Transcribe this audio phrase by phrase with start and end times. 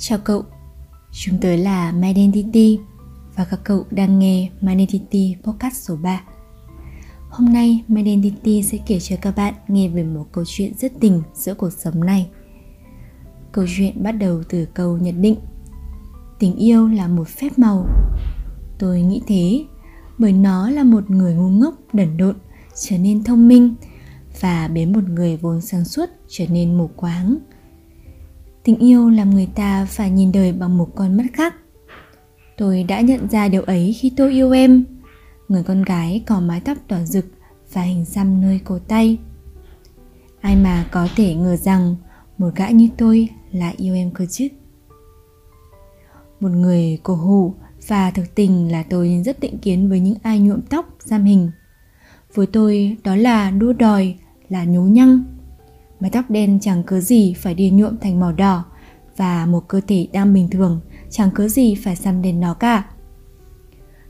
[0.00, 0.44] Chào cậu,
[1.12, 2.78] chúng tôi là My Identity
[3.36, 6.22] và các cậu đang nghe My Identity Podcast số 3.
[7.30, 10.92] Hôm nay My Identity sẽ kể cho các bạn nghe về một câu chuyện rất
[11.00, 12.30] tình giữa cuộc sống này.
[13.52, 15.36] Câu chuyện bắt đầu từ câu nhận định
[16.38, 17.86] Tình yêu là một phép màu
[18.78, 19.64] Tôi nghĩ thế
[20.18, 22.36] bởi nó là một người ngu ngốc đần độn
[22.74, 23.74] trở nên thông minh
[24.40, 27.38] và biến một người vốn sáng suốt trở nên mù quáng
[28.68, 31.54] tình yêu làm người ta phải nhìn đời bằng một con mắt khác.
[32.56, 34.84] Tôi đã nhận ra điều ấy khi tôi yêu em.
[35.48, 37.24] Người con gái có mái tóc đỏ rực
[37.72, 39.18] và hình xăm nơi cổ tay.
[40.40, 41.96] Ai mà có thể ngờ rằng
[42.38, 44.48] một gã như tôi lại yêu em cơ chứ?
[46.40, 47.54] Một người cổ hủ
[47.86, 51.50] và thực tình là tôi rất định kiến với những ai nhuộm tóc, giam hình.
[52.34, 54.14] Với tôi đó là đua đòi,
[54.48, 55.37] là nhố nhăng
[56.00, 58.64] mái tóc đen chẳng cớ gì phải đi nhuộm thành màu đỏ
[59.16, 60.80] và một cơ thể đang bình thường
[61.10, 62.84] chẳng cớ gì phải xăm đen nó cả.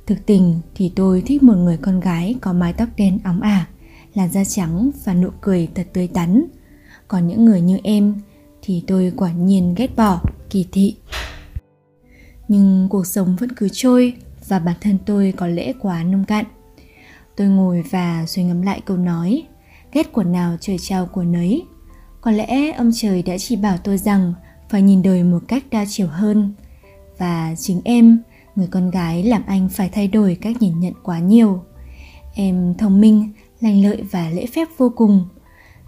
[0.07, 3.67] Thực tình thì tôi thích một người con gái có mái tóc đen óng ả,
[4.15, 6.45] làn da trắng và nụ cười thật tươi tắn.
[7.09, 8.15] Còn những người như em
[8.63, 10.21] thì tôi quả nhiên ghét bỏ,
[10.51, 10.97] kỳ thị.
[12.49, 14.15] Nhưng cuộc sống vẫn cứ trôi
[14.49, 16.45] và bản thân tôi có lẽ quá nông cạn.
[17.37, 19.43] Tôi ngồi và suy ngẫm lại câu nói,
[19.93, 21.63] ghét quần nào trời trao của nấy
[22.29, 24.35] có lẽ ông trời đã chỉ bảo tôi rằng
[24.69, 26.55] phải nhìn đời một cách đa chiều hơn.
[27.19, 28.23] Và chính em,
[28.57, 31.63] người con gái làm anh phải thay đổi cách nhìn nhận quá nhiều.
[32.35, 35.29] Em thông minh lành lợi và lễ phép vô cùng.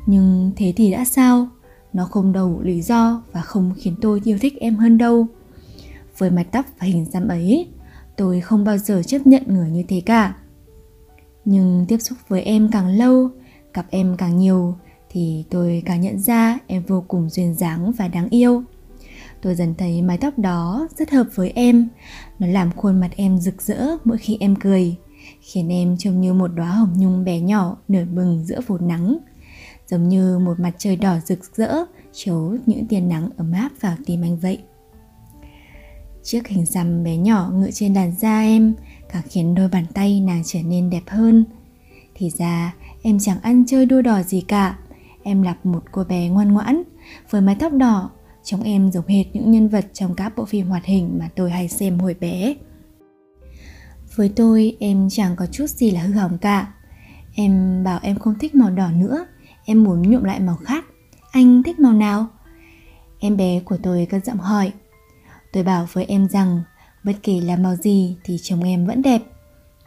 [0.06, 1.48] Nhưng thế thì đã sao?
[1.92, 5.26] Nó không đầu lý do và không khiến tôi yêu thích em hơn đâu.
[6.18, 7.68] Với mái tóc và hình xăm ấy,
[8.16, 10.34] tôi không bao giờ chấp nhận người như thế cả.
[11.44, 13.28] Nhưng tiếp xúc với em càng lâu,
[13.74, 14.74] gặp em càng nhiều
[15.10, 18.62] thì tôi càng nhận ra em vô cùng duyên dáng và đáng yêu.
[19.42, 21.88] Tôi dần thấy mái tóc đó rất hợp với em.
[22.38, 24.96] Nó làm khuôn mặt em rực rỡ mỗi khi em cười,
[25.40, 29.18] khiến em trông như một đóa hồng nhung bé nhỏ nở bừng giữa vụ nắng.
[29.86, 33.96] Giống như một mặt trời đỏ rực rỡ, chiếu những tia nắng ấm áp vào
[34.06, 34.58] tim anh vậy.
[36.22, 38.74] Chiếc hình xăm bé nhỏ ngự trên đàn da em
[39.12, 41.44] càng khiến đôi bàn tay nàng trở nên đẹp hơn.
[42.14, 44.78] Thì ra, em chẳng ăn chơi đua đòi gì cả
[45.22, 46.82] em là một cô bé ngoan ngoãn,
[47.30, 48.10] với mái tóc đỏ.
[48.44, 51.50] Trông em giống hệt những nhân vật trong các bộ phim hoạt hình mà tôi
[51.50, 52.54] hay xem hồi bé.
[54.16, 56.72] Với tôi, em chẳng có chút gì là hư hỏng cả.
[57.34, 59.26] Em bảo em không thích màu đỏ nữa.
[59.64, 60.84] Em muốn nhuộm lại màu khác.
[61.32, 62.26] Anh thích màu nào?
[63.18, 64.72] Em bé của tôi cất giọng hỏi.
[65.52, 66.62] Tôi bảo với em rằng,
[67.04, 69.22] bất kể là màu gì thì chồng em vẫn đẹp.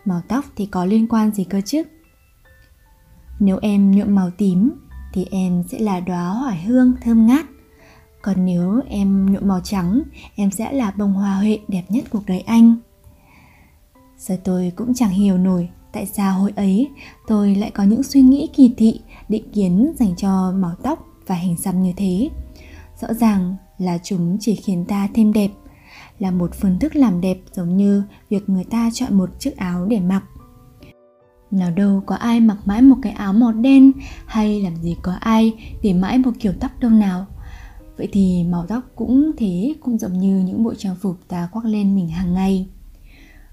[0.06, 1.84] Màu tóc thì có liên quan gì cơ chứ?
[3.40, 4.72] Nếu em nhuộm màu tím
[5.14, 7.46] thì em sẽ là đóa hỏa hương thơm ngát.
[8.22, 10.02] Còn nếu em nhuộm màu trắng,
[10.36, 12.76] em sẽ là bông hoa huệ đẹp nhất cuộc đời anh.
[14.18, 16.90] Giờ tôi cũng chẳng hiểu nổi tại sao hồi ấy
[17.28, 21.36] tôi lại có những suy nghĩ kỳ thị, định kiến dành cho màu tóc và
[21.36, 22.30] hình xăm như thế.
[23.02, 25.52] Rõ ràng là chúng chỉ khiến ta thêm đẹp,
[26.20, 29.86] là một phương thức làm đẹp giống như việc người ta chọn một chiếc áo
[29.86, 30.24] để mặc
[31.54, 33.92] nào đâu có ai mặc mãi một cái áo màu đen
[34.26, 35.54] hay làm gì có ai
[35.84, 37.26] để mãi một kiểu tóc đâu nào.
[37.98, 41.66] Vậy thì màu tóc cũng thế, cũng giống như những bộ trang phục ta khoác
[41.66, 42.68] lên mình hàng ngày.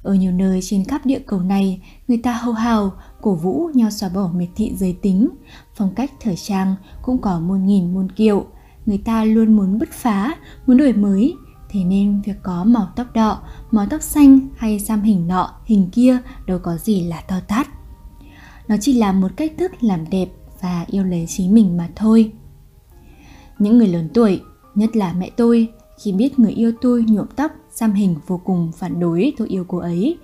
[0.02, 3.90] Ở nhiều nơi trên khắp địa cầu này, người ta hô hào, cổ vũ nhau
[3.90, 5.28] xóa bỏ miệt thị giới tính.
[5.76, 8.46] Phong cách thời trang cũng có muôn nghìn muôn kiệu
[8.86, 10.34] người ta luôn muốn bứt phá,
[10.66, 11.34] muốn đổi mới.
[11.68, 15.88] Thế nên việc có màu tóc đỏ, màu tóc xanh hay sam hình nọ, hình
[15.92, 17.68] kia đâu có gì là to tát
[18.70, 20.28] nó chỉ là một cách thức làm đẹp
[20.60, 22.32] và yêu lấy chính mình mà thôi.
[23.58, 24.40] Những người lớn tuổi,
[24.74, 25.68] nhất là mẹ tôi,
[26.02, 29.64] khi biết người yêu tôi nhuộm tóc, xăm hình vô cùng phản đối tôi yêu
[29.68, 30.18] cô ấy,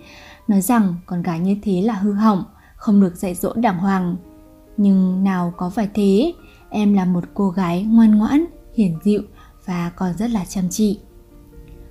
[0.48, 2.44] nói rằng con gái như thế là hư hỏng,
[2.76, 4.16] không được dạy dỗ đàng hoàng.
[4.76, 6.32] Nhưng nào có phải thế,
[6.70, 9.22] em là một cô gái ngoan ngoãn hiền dịu
[9.64, 10.98] và còn rất là chăm chỉ.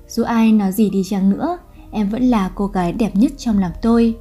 [0.07, 1.57] Dù ai nói gì đi chăng nữa,
[1.91, 4.17] em vẫn là cô gái đẹp nhất trong lòng tôi.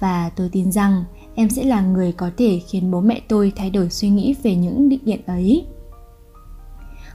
[0.00, 1.04] Và tôi tin rằng
[1.34, 4.56] em sẽ là người có thể khiến bố mẹ tôi thay đổi suy nghĩ về
[4.56, 5.66] những định kiến ấy.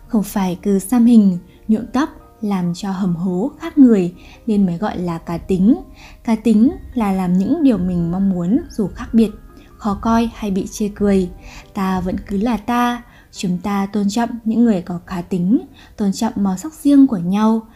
[0.07, 1.37] Không phải cứ xăm hình,
[1.67, 2.09] nhuộm tóc
[2.41, 4.15] làm cho hầm hố khác người
[4.47, 5.75] nên mới gọi là cá tính.
[6.23, 9.29] Cá tính là làm những điều mình mong muốn dù khác biệt,
[9.77, 11.29] khó coi hay bị chê cười.
[11.73, 13.03] Ta vẫn cứ là ta.
[13.31, 15.61] Chúng ta tôn trọng những người có cá tính,
[15.97, 17.67] tôn trọng màu sắc riêng của nhau.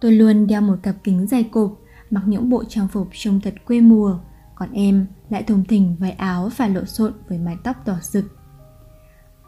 [0.00, 1.78] Tôi luôn đeo một cặp kính dày cộp,
[2.10, 4.18] mặc những bộ trang phục trông thật quê mùa
[4.54, 8.24] còn em lại thùng thình váy áo và lộn xộn với mái tóc đỏ rực.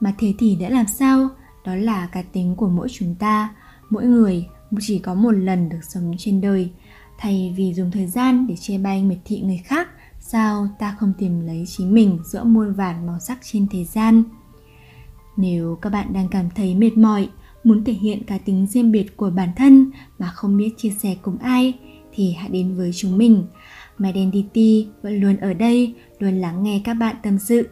[0.01, 1.29] Mà thế thì đã làm sao?
[1.65, 3.55] Đó là cá tính của mỗi chúng ta.
[3.91, 4.47] Mỗi người
[4.81, 6.71] chỉ có một lần được sống trên đời.
[7.19, 9.89] Thay vì dùng thời gian để chê bai miệt thị người khác,
[10.21, 14.23] sao ta không tìm lấy chính mình giữa muôn vàn màu sắc trên thế gian?
[15.37, 17.29] Nếu các bạn đang cảm thấy mệt mỏi,
[17.65, 21.17] muốn thể hiện cá tính riêng biệt của bản thân mà không biết chia sẻ
[21.23, 21.79] cùng ai,
[22.13, 23.47] thì hãy đến với chúng mình.
[23.99, 27.69] My Identity vẫn luôn ở đây, luôn lắng nghe các bạn tâm sự.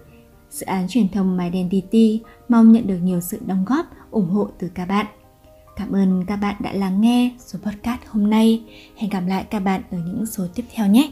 [0.51, 4.49] Dự án truyền thông My Identity mong nhận được nhiều sự đóng góp, ủng hộ
[4.59, 5.07] từ các bạn.
[5.77, 8.65] Cảm ơn các bạn đã lắng nghe số podcast hôm nay.
[8.97, 11.11] Hẹn gặp lại các bạn ở những số tiếp theo nhé.